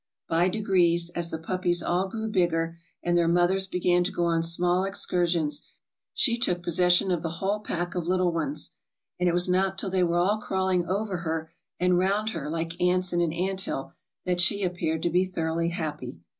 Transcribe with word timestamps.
By 0.27 0.49
degrees, 0.49 1.11
as 1.11 1.29
the 1.29 1.37
puppies 1.37 1.83
all 1.83 2.07
grew 2.07 2.27
bigger, 2.27 2.75
and 3.03 3.15
their 3.15 3.27
mothers 3.27 3.67
began 3.67 4.03
to 4.05 4.11
go 4.11 4.25
on 4.25 4.41
small 4.41 4.83
ex 4.83 5.05
cursions, 5.05 5.61
she 6.11 6.39
took 6.39 6.63
possession 6.63 7.11
of 7.11 7.21
the 7.21 7.33
whole 7.37 7.59
pack 7.59 7.93
of 7.93 8.07
little 8.07 8.31
ones, 8.33 8.71
and 9.19 9.29
it 9.29 9.33
was 9.35 9.47
not 9.47 9.77
till 9.77 9.91
they 9.91 10.01
were 10.03 10.17
all 10.17 10.39
crawling 10.39 10.87
over 10.87 11.17
her 11.17 11.51
and 11.79 11.99
round 11.99 12.31
her, 12.31 12.49
like 12.49 12.81
ants 12.81 13.13
in 13.13 13.21
an 13.21 13.31
anthill, 13.31 13.93
that 14.25 14.41
she 14.41 14.63
appeared 14.63 15.03
to 15.03 15.11
be 15.11 15.23
thoroughly 15.23 15.69
happy. 15.69 16.21